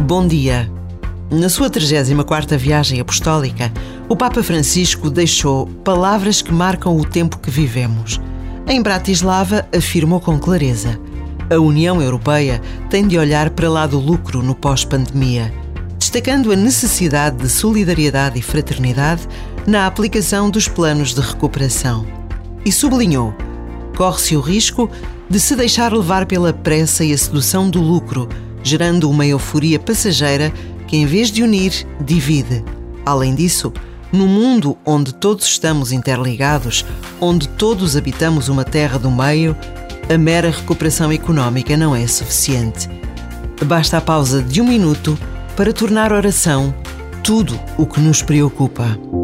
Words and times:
Bom 0.00 0.28
dia. 0.28 0.70
Na 1.28 1.48
sua 1.48 1.68
34ª 1.68 2.56
viagem 2.56 3.00
apostólica, 3.00 3.72
o 4.08 4.14
Papa 4.14 4.44
Francisco 4.44 5.10
deixou 5.10 5.66
palavras 5.66 6.40
que 6.40 6.52
marcam 6.52 6.96
o 6.96 7.04
tempo 7.04 7.38
que 7.38 7.50
vivemos. 7.50 8.20
Em 8.68 8.80
Bratislava, 8.80 9.66
afirmou 9.76 10.20
com 10.20 10.38
clareza: 10.38 10.98
a 11.50 11.56
União 11.56 12.00
Europeia 12.00 12.62
tem 12.88 13.08
de 13.08 13.18
olhar 13.18 13.50
para 13.50 13.68
lá 13.68 13.88
do 13.88 13.98
lucro 13.98 14.40
no 14.40 14.54
pós-pandemia, 14.54 15.52
destacando 15.98 16.52
a 16.52 16.56
necessidade 16.56 17.36
de 17.38 17.48
solidariedade 17.48 18.38
e 18.38 18.42
fraternidade 18.42 19.26
na 19.66 19.84
aplicação 19.84 20.48
dos 20.48 20.68
planos 20.68 21.12
de 21.12 21.20
recuperação. 21.20 22.06
E 22.64 22.70
sublinhou: 22.70 23.34
corre-se 23.96 24.36
o 24.36 24.40
risco 24.40 24.88
de 25.28 25.40
se 25.40 25.56
deixar 25.56 25.92
levar 25.92 26.24
pela 26.24 26.52
pressa 26.52 27.04
e 27.04 27.12
a 27.12 27.18
sedução 27.18 27.68
do 27.68 27.82
lucro, 27.82 28.28
gerando 28.68 29.10
uma 29.10 29.26
euforia 29.26 29.78
passageira 29.78 30.52
que, 30.86 30.96
em 30.96 31.06
vez 31.06 31.30
de 31.30 31.42
unir, 31.42 31.86
divide. 32.00 32.62
Além 33.04 33.34
disso, 33.34 33.72
no 34.12 34.26
mundo 34.26 34.76
onde 34.84 35.14
todos 35.14 35.46
estamos 35.46 35.90
interligados, 35.90 36.84
onde 37.20 37.48
todos 37.48 37.96
habitamos 37.96 38.48
uma 38.48 38.64
terra 38.64 38.98
do 38.98 39.10
meio, 39.10 39.56
a 40.12 40.18
mera 40.18 40.50
recuperação 40.50 41.10
económica 41.10 41.76
não 41.76 41.96
é 41.96 42.06
suficiente. 42.06 42.88
Basta 43.64 43.96
a 43.96 44.00
pausa 44.00 44.42
de 44.42 44.60
um 44.60 44.66
minuto 44.68 45.18
para 45.56 45.72
tornar 45.72 46.12
oração 46.12 46.74
tudo 47.22 47.58
o 47.76 47.86
que 47.86 48.00
nos 48.00 48.22
preocupa. 48.22 49.17